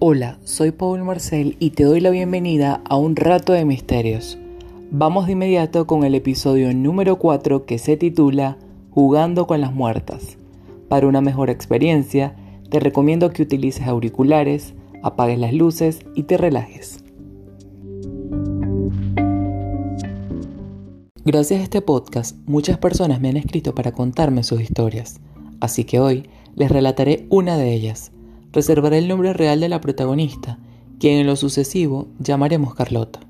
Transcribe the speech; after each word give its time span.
Hola, 0.00 0.38
soy 0.44 0.70
Paul 0.70 1.02
Marcel 1.02 1.56
y 1.58 1.70
te 1.70 1.82
doy 1.82 1.98
la 1.98 2.10
bienvenida 2.10 2.82
a 2.88 2.96
un 2.96 3.16
rato 3.16 3.52
de 3.52 3.64
misterios. 3.64 4.38
Vamos 4.92 5.26
de 5.26 5.32
inmediato 5.32 5.88
con 5.88 6.04
el 6.04 6.14
episodio 6.14 6.72
número 6.72 7.18
4 7.18 7.66
que 7.66 7.78
se 7.78 7.96
titula 7.96 8.58
Jugando 8.92 9.48
con 9.48 9.60
las 9.60 9.74
muertas. 9.74 10.38
Para 10.88 11.08
una 11.08 11.20
mejor 11.20 11.50
experiencia, 11.50 12.36
te 12.70 12.78
recomiendo 12.78 13.32
que 13.32 13.42
utilices 13.42 13.88
auriculares, 13.88 14.72
apagues 15.02 15.40
las 15.40 15.52
luces 15.52 15.98
y 16.14 16.22
te 16.22 16.36
relajes. 16.36 17.02
Gracias 21.24 21.58
a 21.58 21.64
este 21.64 21.82
podcast, 21.82 22.36
muchas 22.46 22.78
personas 22.78 23.20
me 23.20 23.30
han 23.30 23.36
escrito 23.36 23.74
para 23.74 23.90
contarme 23.90 24.44
sus 24.44 24.60
historias, 24.60 25.18
así 25.58 25.82
que 25.82 25.98
hoy 25.98 26.28
les 26.54 26.70
relataré 26.70 27.26
una 27.30 27.56
de 27.56 27.74
ellas. 27.74 28.12
Reservaré 28.52 28.98
el 28.98 29.08
nombre 29.08 29.34
real 29.34 29.60
de 29.60 29.68
la 29.68 29.80
protagonista, 29.80 30.58
quien 30.98 31.18
en 31.18 31.26
lo 31.26 31.36
sucesivo 31.36 32.08
llamaremos 32.18 32.74
Carlota. 32.74 33.20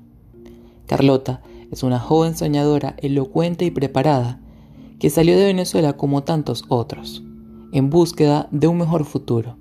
Carlota 0.85 1.41
es 1.71 1.83
una 1.83 1.99
joven 1.99 2.35
soñadora, 2.37 2.95
elocuente 2.99 3.65
y 3.65 3.71
preparada, 3.71 4.39
que 4.97 5.09
salió 5.09 5.37
de 5.37 5.45
Venezuela 5.45 5.93
como 5.93 6.23
tantos 6.23 6.63
otros, 6.69 7.23
en 7.73 7.89
búsqueda 7.89 8.47
de 8.51 8.67
un 8.67 8.77
mejor 8.77 9.03
futuro. 9.03 9.57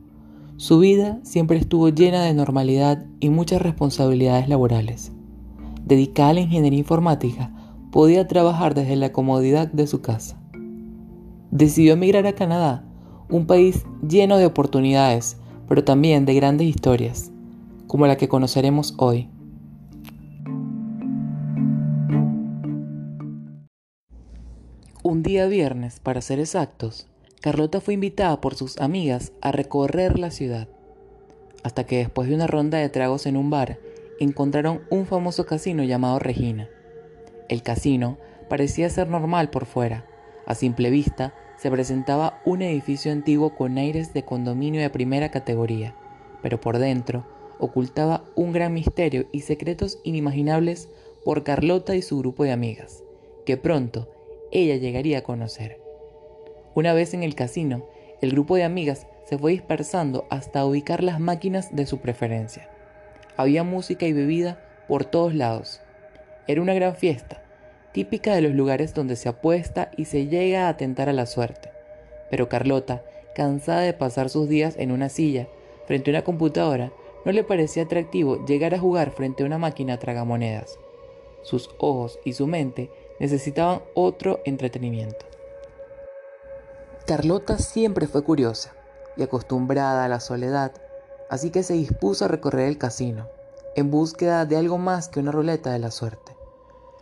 Su 0.57 0.79
vida 0.79 1.19
siempre 1.23 1.59
estuvo 1.59 1.89
llena 1.89 2.23
de 2.23 2.35
normalidad 2.35 3.05
y 3.21 3.29
muchas 3.29 3.61
responsabilidades 3.61 4.49
laborales. 4.49 5.13
Dedicada 5.85 6.31
a 6.31 6.35
la 6.35 6.41
ingeniería 6.41 6.79
informática, 6.79 7.53
podía 7.91 8.29
trabajar 8.29 8.75
desde 8.75 8.97
la 8.97 9.13
comodidad 9.13 9.71
de 9.71 9.87
su 9.87 10.03
casa. 10.03 10.41
Decidió 11.51 11.95
emigrar 11.95 12.27
a 12.27 12.35
Canadá, 12.35 12.85
un 13.29 13.47
país 13.47 13.85
lleno 14.07 14.37
de 14.37 14.47
oportunidades, 14.47 15.37
pero 15.69 15.85
también 15.85 16.25
de 16.25 16.35
grandes 16.35 16.67
historias, 16.67 17.31
como 17.87 18.07
la 18.07 18.17
que 18.17 18.29
conoceremos 18.29 18.95
hoy. 18.99 19.29
Un 25.03 25.23
día 25.23 25.47
viernes, 25.47 26.01
para 26.01 26.21
ser 26.21 26.41
exactos, 26.41 27.07
Carlota 27.41 27.81
fue 27.81 27.95
invitada 27.95 28.41
por 28.41 28.55
sus 28.55 28.79
amigas 28.79 29.33
a 29.41 29.53
recorrer 29.53 30.19
la 30.19 30.31
ciudad, 30.31 30.69
hasta 31.63 31.85
que 31.85 31.99
después 31.99 32.29
de 32.29 32.35
una 32.35 32.47
ronda 32.47 32.79
de 32.79 32.89
tragos 32.89 33.27
en 33.27 33.37
un 33.37 33.51
bar, 33.51 33.79
encontraron 34.19 34.83
un 34.91 35.07
famoso 35.07 35.47
casino 35.47 35.85
llamado 35.85 36.19
Regina. 36.19 36.69
El 37.49 37.63
casino 37.63 38.19
parecía 38.49 38.91
ser 38.91 39.09
normal 39.09 39.51
por 39.51 39.67
fuera. 39.67 40.05
A 40.47 40.55
simple 40.55 40.91
vista 40.91 41.35
se 41.59 41.71
presentaba 41.71 42.41
un 42.45 42.63
edificio 42.63 43.11
antiguo 43.13 43.55
con 43.55 43.79
aires 43.79 44.15
de 44.15 44.25
condominio 44.25 44.81
de 44.81 44.91
primera 44.91 45.31
categoría, 45.31 45.95
pero 46.41 46.61
por 46.61 46.79
dentro 46.79 47.27
ocultaba 47.59 48.25
un 48.37 48.53
gran 48.53 48.73
misterio 48.73 49.27
y 49.33 49.41
secretos 49.41 49.99
inimaginables 50.05 50.89
por 51.25 51.43
Carlota 51.43 51.97
y 51.97 52.03
su 52.03 52.19
grupo 52.19 52.45
de 52.45 52.53
amigas, 52.53 53.03
que 53.45 53.57
pronto 53.57 54.09
ella 54.53 54.77
llegaría 54.77 55.19
a 55.19 55.23
conocer. 55.23 55.81
Una 56.75 56.93
vez 56.93 57.13
en 57.13 57.25
el 57.25 57.35
casino, 57.35 57.87
el 58.21 58.31
grupo 58.31 58.55
de 58.57 58.65
amigas 58.65 59.09
se 59.25 59.37
fue 59.37 59.53
dispersando 59.53 60.27
hasta 60.31 60.65
ubicar 60.65 61.03
las 61.03 61.19
máquinas 61.21 61.75
de 61.75 61.87
su 61.87 61.99
preferencia. 61.99 62.71
Había 63.37 63.65
música 63.65 64.07
y 64.07 64.13
bebida 64.13 64.65
por 64.87 65.05
todos 65.05 65.35
lados, 65.35 65.83
era 66.47 66.63
una 66.63 66.73
gran 66.73 66.97
fiesta, 66.97 67.43
típica 67.93 68.35
de 68.35 68.43
los 68.43 68.53
lugares 68.53 68.95
donde 68.95 69.17
se 69.17 69.29
apuesta 69.29 69.91
y 69.97 70.07
se 70.07 70.27
llega 70.27 70.67
a 70.67 70.69
atentar 70.71 71.09
a 71.09 71.13
la 71.13 71.27
suerte. 71.27 71.71
Pero 72.31 72.49
Carlota, 72.49 73.03
cansada 73.35 73.81
de 73.81 73.93
pasar 73.93 74.31
sus 74.31 74.49
días 74.49 74.75
en 74.79 74.93
una 74.93 75.09
silla, 75.09 75.49
frente 75.87 76.11
a 76.11 76.13
una 76.13 76.25
computadora, 76.25 76.93
no 77.25 77.33
le 77.33 77.45
parecía 77.45 77.85
atractivo 77.85 78.45
llegar 78.47 78.75
a 78.75 78.79
jugar 78.79 79.11
frente 79.11 79.43
a 79.43 79.47
una 79.47 79.59
máquina 79.59 79.99
tragamonedas. 79.99 80.79
Sus 81.43 81.71
ojos 81.79 82.19
y 82.25 82.33
su 82.35 82.47
mente 82.47 82.91
necesitaban 83.21 83.83
otro 83.95 84.41
entretenimiento. 84.45 85.27
Carlota 87.07 87.59
siempre 87.59 88.07
fue 88.07 88.23
curiosa 88.23 88.75
y 89.17 89.23
acostumbrada 89.23 90.05
a 90.05 90.09
la 90.09 90.21
soledad, 90.21 90.73
así 91.31 91.51
que 91.51 91.63
se 91.63 91.75
dispuso 91.75 92.25
a 92.25 92.29
recorrer 92.29 92.69
el 92.69 92.79
casino, 92.79 93.29
en 93.77 93.91
búsqueda 93.91 94.45
de 94.45 94.57
algo 94.57 94.79
más 94.79 95.09
que 95.09 95.21
una 95.21 95.33
ruleta 95.33 95.73
de 95.73 95.79
la 95.79 95.91
suerte. 95.91 96.38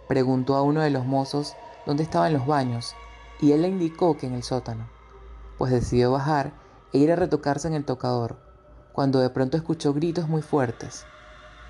Preguntó 0.08 0.56
a 0.56 0.62
uno 0.62 0.80
de 0.82 0.90
los 0.90 1.04
mozos 1.04 1.56
dónde 1.84 2.02
estaban 2.02 2.32
los 2.32 2.46
baños 2.46 2.94
y 3.40 3.52
él 3.52 3.62
le 3.62 3.68
indicó 3.68 4.16
que 4.16 4.26
en 4.26 4.34
el 4.34 4.42
sótano, 4.42 4.88
pues 5.58 5.72
decidió 5.72 6.12
bajar 6.12 6.52
e 6.92 6.98
ir 6.98 7.12
a 7.12 7.16
retocarse 7.16 7.68
en 7.68 7.74
el 7.74 7.84
tocador, 7.84 8.36
cuando 8.92 9.20
de 9.20 9.30
pronto 9.30 9.56
escuchó 9.56 9.92
gritos 9.92 10.28
muy 10.28 10.42
fuertes. 10.42 11.04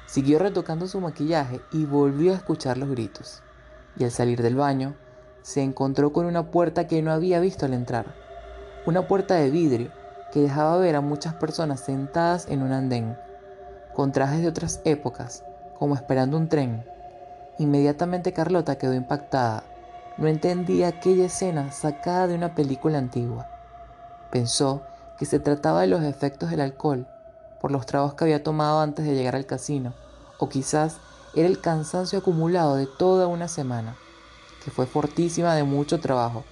Siguió 0.07 0.39
retocando 0.39 0.87
su 0.87 1.01
maquillaje 1.01 1.61
y 1.73 1.85
volvió 1.85 2.33
a 2.33 2.37
escuchar 2.37 2.79
los 2.79 2.89
gritos. 2.89 3.43
Y 3.99 4.05
al 4.05 4.11
salir 4.11 4.43
del 4.43 4.55
baño, 4.55 4.95
se 5.43 5.63
encontró 5.63 6.13
con 6.13 6.27
una 6.27 6.51
puerta 6.51 6.87
que 6.87 7.03
no 7.03 7.13
había 7.13 7.41
visto 7.41 7.67
al 7.67 7.75
entrar. 7.75 8.15
Una 8.85 9.09
puerta 9.09 9.35
de 9.35 9.51
vidrio 9.51 9.91
que 10.33 10.41
dejaba 10.41 10.77
ver 10.77 10.97
a 10.97 11.01
muchas 11.01 11.35
personas 11.35 11.81
sentadas 11.81 12.47
en 12.49 12.63
un 12.63 12.73
andén, 12.73 13.17
con 13.95 14.13
trajes 14.13 14.43
de 14.43 14.49
otras 14.49 14.81
épocas, 14.85 15.43
como 15.79 15.95
esperando 15.95 16.37
un 16.37 16.49
tren. 16.49 16.85
Inmediatamente 17.59 18.35
Carlota 18.35 18.77
quedó 18.77 18.93
impactada. 18.93 19.65
No 20.19 20.29
entendía 20.29 20.89
aquella 20.89 21.25
escena 21.25 21.73
sacada 21.73 22.27
de 22.27 22.35
una 22.35 22.55
película 22.55 22.99
antigua. 22.99 23.49
Pensó 24.31 24.83
que 25.19 25.25
se 25.25 25.41
trataba 25.41 25.81
de 25.81 25.87
los 25.87 26.03
efectos 26.03 26.51
del 26.51 26.61
alcohol, 26.61 27.07
por 27.61 27.71
los 27.71 27.87
tragos 27.87 28.13
que 28.13 28.25
había 28.25 28.43
tomado 28.43 28.81
antes 28.81 29.07
de 29.07 29.15
llegar 29.15 29.37
al 29.37 29.47
casino, 29.47 29.95
o 30.39 30.51
quizás 30.51 30.99
era 31.35 31.49
el 31.49 31.61
cansancio 31.61 32.19
acumulado 32.19 32.77
de 32.77 32.87
toda 32.87 33.27
una 33.27 33.49
semana, 33.49 33.97
que 34.63 34.71
fue 34.71 34.87
fortísima 34.87 35.55
de 35.55 35.65
mucho 35.65 35.99
trabajo. 35.99 36.45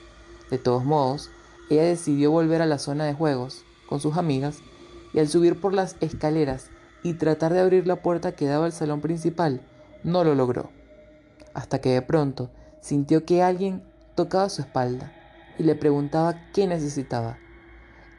De 0.51 0.57
todos 0.57 0.85
modos, 0.85 1.29
ella 1.69 1.85
decidió 1.85 2.31
volver 2.31 2.63
a 2.63 2.67
la 2.67 2.79
zona 2.79 3.05
de 3.05 3.13
juegos 3.13 3.63
con 3.91 4.01
sus 4.01 4.17
amigas 4.17 4.57
y 5.13 5.19
al 5.19 5.29
subir 5.29 5.61
por 5.61 5.75
las 5.75 5.97
escaleras 6.01 6.71
y 7.03 7.15
tratar 7.15 7.53
de 7.53 7.61
abrir 7.61 7.87
la 7.87 7.97
puerta 7.97 8.33
que 8.33 8.47
daba 8.47 8.65
al 8.65 8.73
salón 8.73 9.03
principal, 9.03 9.61
no 10.03 10.25
lo 10.25 10.35
logró 10.35 10.71
hasta 11.55 11.81
que 11.81 11.91
de 11.91 12.03
pronto 12.03 12.51
sintió 12.81 13.25
que 13.25 13.43
alguien 13.43 13.83
tocaba 14.15 14.49
su 14.49 14.61
espalda 14.61 15.13
y 15.59 15.63
le 15.63 15.75
preguntaba 15.75 16.51
qué 16.53 16.67
necesitaba. 16.67 17.39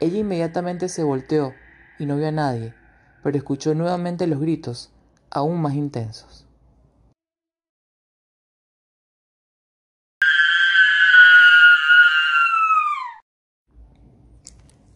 Ella 0.00 0.18
inmediatamente 0.18 0.88
se 0.88 1.04
volteó 1.04 1.52
y 1.98 2.06
no 2.06 2.16
vio 2.16 2.28
a 2.28 2.32
nadie, 2.32 2.74
pero 3.22 3.36
escuchó 3.36 3.74
nuevamente 3.74 4.26
los 4.26 4.40
gritos, 4.40 4.90
aún 5.30 5.60
más 5.60 5.74
intensos. 5.74 6.46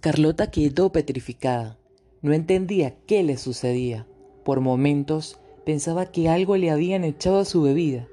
Carlota 0.01 0.51
quedó 0.51 0.93
petrificada. 0.93 1.77
No 2.22 2.33
entendía 2.33 2.97
qué 3.07 3.22
le 3.22 3.37
sucedía. 3.37 4.07
Por 4.45 4.61
momentos 4.61 5.39
pensaba 5.67 6.07
que 6.07 6.31
algo 6.31 6.57
le 6.57 6.71
habían 6.71 7.05
echado 7.05 7.41
a 7.41 7.45
su 7.45 7.61
bebida 7.62 8.09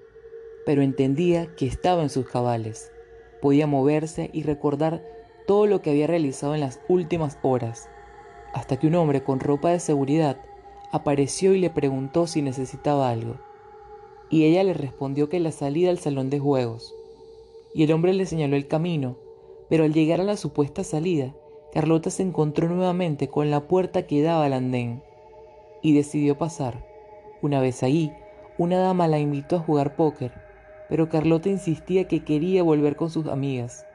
pero 0.68 0.82
entendía 0.82 1.48
que 1.56 1.66
estaba 1.66 2.04
en 2.04 2.10
sus 2.10 2.26
cabales. 2.26 2.92
Podía 3.42 3.68
moverse 3.68 4.30
y 4.34 4.44
recordar 4.44 5.02
todo 5.48 5.66
lo 5.66 5.82
que 5.82 5.92
había 5.92 6.08
realizado 6.08 6.56
en 6.56 6.60
las 6.60 6.82
últimas 6.90 7.40
horas, 7.42 7.88
hasta 8.54 8.78
que 8.78 8.88
un 8.88 8.96
hombre 8.96 9.24
con 9.24 9.40
ropa 9.40 9.70
de 9.70 9.80
seguridad 9.80 10.42
apareció 10.92 11.54
y 11.54 11.62
le 11.62 11.70
preguntó 11.70 12.28
si 12.28 12.42
necesitaba 12.42 13.10
algo. 13.10 13.38
Y 14.30 14.44
ella 14.44 14.62
le 14.66 14.74
respondió 14.74 15.30
que 15.30 15.40
la 15.40 15.54
salida 15.54 15.90
al 15.90 16.00
salón 16.00 16.30
de 16.30 16.40
juegos. 16.40 16.94
Y 17.74 17.84
el 17.84 17.94
hombre 17.94 18.14
le 18.14 18.26
señaló 18.26 18.58
el 18.58 18.68
camino, 18.68 19.16
pero 19.70 19.86
al 19.86 19.94
llegar 19.94 20.20
a 20.20 20.26
la 20.26 20.36
supuesta 20.36 20.84
salida, 20.84 21.34
Carlota 21.72 22.10
se 22.10 22.24
encontró 22.24 22.68
nuevamente 22.68 23.30
con 23.30 23.50
la 23.50 23.70
puerta 23.70 24.06
que 24.06 24.22
daba 24.22 24.44
al 24.44 24.52
andén 24.52 25.02
y 25.82 25.96
decidió 25.96 26.38
pasar. 26.38 26.86
Una 27.42 27.62
vez 27.62 27.84
ahí, 27.84 28.12
una 28.58 28.80
dama 28.80 29.08
la 29.08 29.20
invitó 29.20 29.56
a 29.56 29.60
jugar 29.60 29.96
póker 29.96 30.46
pero 30.90 31.10
Carlota 31.10 31.50
insistía 31.50 32.08
que 32.08 32.24
quería 32.24 32.64
volver 32.64 32.96
con 32.96 33.10
sus 33.10 33.28
amigas, 33.28 33.86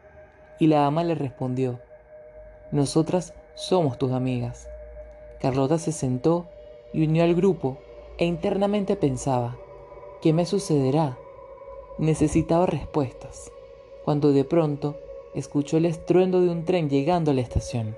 y 0.59 0.67
la 0.67 0.87
ama 0.87 1.05
le 1.05 1.15
respondió, 1.15 1.81
Nosotras 2.71 3.35
somos 3.55 3.99
tus 3.99 4.13
amigas. 4.13 4.69
Carlota 5.41 5.79
se 5.79 5.93
sentó 5.93 6.49
y 6.93 7.05
unió 7.05 7.25
al 7.25 7.35
grupo 7.35 7.79
e 8.19 8.25
internamente 8.25 8.97
pensaba, 8.97 9.57
¿qué 10.21 10.33
me 10.33 10.47
sucederá? 10.47 11.19
Necesitaba 11.99 12.67
respuestas, 12.67 13.51
cuando 14.05 14.33
de 14.33 14.45
pronto 14.45 14.97
escuchó 15.35 15.79
el 15.79 15.87
estruendo 15.87 16.41
de 16.41 16.51
un 16.51 16.65
tren 16.65 16.89
llegando 16.89 17.31
a 17.31 17.35
la 17.35 17.41
estación. 17.41 17.97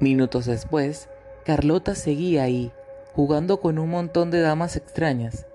Minutos 0.00 0.46
después, 0.46 1.08
Carlota 1.44 1.94
seguía 1.94 2.42
ahí, 2.42 2.72
jugando 3.14 3.60
con 3.60 3.78
un 3.78 3.90
montón 3.90 4.30
de 4.30 4.40
damas 4.40 4.76
extrañas, 4.76 5.46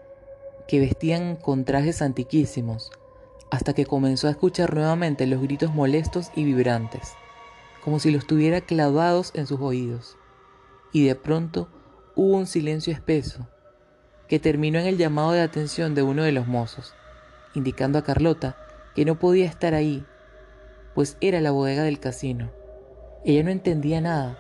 que 0.68 0.80
vestían 0.80 1.36
con 1.36 1.66
trajes 1.66 2.02
antiquísimos, 2.02 2.92
hasta 3.52 3.74
que 3.74 3.86
comenzó 3.86 4.28
a 4.28 4.32
escuchar 4.32 4.74
nuevamente 4.74 5.28
los 5.28 5.42
gritos 5.42 5.74
molestos 5.74 6.32
y 6.36 6.46
vibrantes, 6.46 7.14
como 7.84 8.00
si 8.00 8.12
los 8.12 8.26
tuviera 8.26 8.62
clavados 8.62 9.32
en 9.36 9.48
sus 9.48 9.60
oídos. 9.60 10.18
y 10.94 11.06
de 11.06 11.16
pronto 11.16 11.70
hubo 12.16 12.36
un 12.36 12.46
silencio 12.46 12.92
espeso 12.92 13.48
que 14.28 14.40
terminó 14.40 14.80
en 14.80 14.88
el 14.88 14.98
llamado 14.98 15.32
de 15.32 15.42
atención 15.42 15.96
de 15.96 16.04
uno 16.04 16.24
de 16.24 16.34
los 16.34 16.48
mozos, 16.48 16.94
indicando 17.54 17.98
a 17.98 18.04
Carlota 18.04 18.58
que 18.96 19.06
no 19.06 19.20
podía 19.20 19.46
estar 19.46 19.74
ahí, 19.74 20.06
pues 20.94 21.18
era 21.22 21.40
la 21.42 21.52
bodega 21.52 21.84
del 21.84 22.00
casino. 22.00 22.52
Ella 23.24 23.44
no 23.44 23.52
entendía 23.52 24.02
nada. 24.02 24.38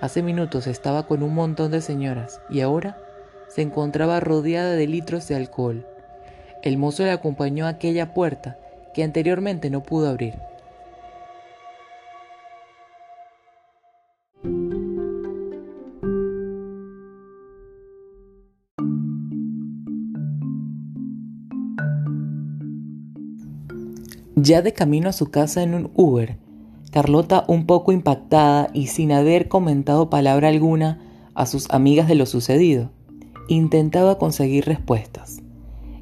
Hace 0.00 0.22
minutos 0.22 0.66
estaba 0.66 1.06
con 1.06 1.22
un 1.22 1.34
montón 1.34 1.70
de 1.70 1.80
señoras 1.80 2.40
y 2.50 2.60
ahora 2.60 3.05
se 3.48 3.62
encontraba 3.62 4.20
rodeada 4.20 4.72
de 4.72 4.86
litros 4.86 5.28
de 5.28 5.36
alcohol. 5.36 5.86
El 6.62 6.78
mozo 6.78 7.04
le 7.04 7.10
acompañó 7.10 7.66
a 7.66 7.70
aquella 7.70 8.12
puerta 8.14 8.58
que 8.94 9.02
anteriormente 9.02 9.70
no 9.70 9.82
pudo 9.82 10.08
abrir. 10.08 10.34
Ya 24.38 24.62
de 24.62 24.72
camino 24.72 25.08
a 25.08 25.12
su 25.12 25.30
casa 25.30 25.62
en 25.62 25.74
un 25.74 25.90
Uber, 25.94 26.36
Carlota, 26.92 27.44
un 27.48 27.66
poco 27.66 27.90
impactada 27.90 28.70
y 28.72 28.86
sin 28.86 29.10
haber 29.12 29.48
comentado 29.48 30.08
palabra 30.08 30.48
alguna 30.48 31.00
a 31.34 31.46
sus 31.46 31.68
amigas 31.70 32.06
de 32.06 32.14
lo 32.14 32.26
sucedido, 32.26 32.90
intentaba 33.48 34.18
conseguir 34.18 34.64
respuestas. 34.64 35.42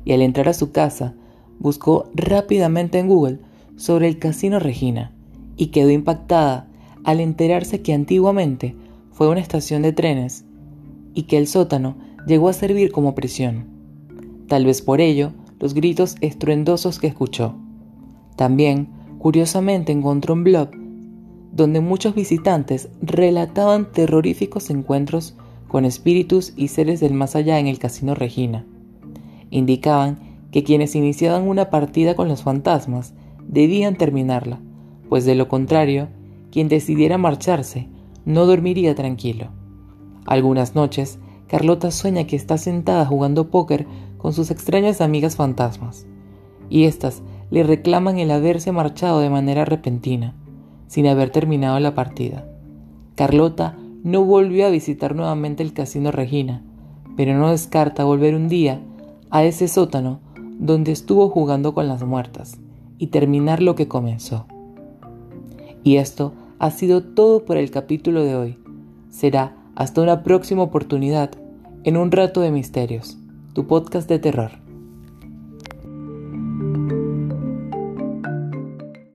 Y 0.04 0.12
al 0.12 0.22
entrar 0.22 0.48
a 0.48 0.54
su 0.54 0.72
casa, 0.72 1.14
buscó 1.58 2.10
rápidamente 2.14 2.98
en 2.98 3.08
Google 3.08 3.38
sobre 3.76 4.08
el 4.08 4.18
Casino 4.18 4.58
Regina 4.58 5.12
y 5.56 5.68
quedó 5.68 5.90
impactada 5.90 6.68
al 7.04 7.20
enterarse 7.20 7.82
que 7.82 7.94
antiguamente 7.94 8.74
fue 9.12 9.28
una 9.28 9.40
estación 9.40 9.82
de 9.82 9.92
trenes 9.92 10.44
y 11.14 11.22
que 11.24 11.38
el 11.38 11.46
sótano 11.46 11.96
llegó 12.26 12.48
a 12.48 12.52
servir 12.52 12.90
como 12.90 13.14
prisión. 13.14 13.66
Tal 14.48 14.66
vez 14.66 14.82
por 14.82 15.00
ello, 15.00 15.32
los 15.60 15.74
gritos 15.74 16.16
estruendosos 16.20 16.98
que 16.98 17.06
escuchó. 17.06 17.54
También, 18.36 18.88
curiosamente, 19.18 19.92
encontró 19.92 20.34
un 20.34 20.44
blog 20.44 20.70
donde 21.52 21.80
muchos 21.80 22.14
visitantes 22.14 22.88
relataban 23.00 23.90
terroríficos 23.92 24.70
encuentros 24.70 25.36
con 25.74 25.84
espíritus 25.84 26.52
y 26.54 26.68
seres 26.68 27.00
del 27.00 27.14
más 27.14 27.34
allá 27.34 27.58
en 27.58 27.66
el 27.66 27.80
Casino 27.80 28.14
Regina. 28.14 28.64
Indicaban 29.50 30.20
que 30.52 30.62
quienes 30.62 30.94
iniciaban 30.94 31.48
una 31.48 31.68
partida 31.68 32.14
con 32.14 32.28
los 32.28 32.44
fantasmas 32.44 33.12
debían 33.48 33.96
terminarla, 33.96 34.60
pues 35.08 35.24
de 35.24 35.34
lo 35.34 35.48
contrario, 35.48 36.06
quien 36.52 36.68
decidiera 36.68 37.18
marcharse 37.18 37.88
no 38.24 38.46
dormiría 38.46 38.94
tranquilo. 38.94 39.48
Algunas 40.26 40.76
noches, 40.76 41.18
Carlota 41.48 41.90
sueña 41.90 42.24
que 42.24 42.36
está 42.36 42.56
sentada 42.56 43.04
jugando 43.04 43.50
póker 43.50 43.88
con 44.16 44.32
sus 44.32 44.52
extrañas 44.52 45.00
amigas 45.00 45.34
fantasmas, 45.34 46.06
y 46.70 46.84
éstas 46.84 47.24
le 47.50 47.64
reclaman 47.64 48.20
el 48.20 48.30
haberse 48.30 48.70
marchado 48.70 49.18
de 49.18 49.28
manera 49.28 49.64
repentina, 49.64 50.36
sin 50.86 51.08
haber 51.08 51.30
terminado 51.30 51.80
la 51.80 51.96
partida. 51.96 52.46
Carlota 53.16 53.76
no 54.04 54.22
volvió 54.22 54.66
a 54.66 54.70
visitar 54.70 55.16
nuevamente 55.16 55.62
el 55.62 55.72
Casino 55.72 56.12
Regina, 56.12 56.62
pero 57.16 57.36
no 57.36 57.50
descarta 57.50 58.04
volver 58.04 58.34
un 58.34 58.48
día 58.48 58.80
a 59.30 59.44
ese 59.44 59.66
sótano 59.66 60.20
donde 60.58 60.92
estuvo 60.92 61.30
jugando 61.30 61.72
con 61.74 61.88
las 61.88 62.04
muertas 62.04 62.58
y 62.98 63.08
terminar 63.08 63.62
lo 63.62 63.74
que 63.74 63.88
comenzó. 63.88 64.46
Y 65.82 65.96
esto 65.96 66.34
ha 66.58 66.70
sido 66.70 67.02
todo 67.02 67.46
por 67.46 67.56
el 67.56 67.70
capítulo 67.70 68.22
de 68.22 68.36
hoy. 68.36 68.58
Será 69.08 69.56
hasta 69.74 70.02
una 70.02 70.22
próxima 70.22 70.62
oportunidad 70.62 71.30
en 71.82 71.96
un 71.96 72.12
rato 72.12 72.42
de 72.42 72.50
misterios, 72.50 73.18
tu 73.54 73.66
podcast 73.66 74.08
de 74.08 74.18
terror. 74.18 74.63